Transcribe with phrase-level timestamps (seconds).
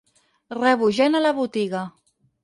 [0.61, 1.83] Rebo gent a la botiga.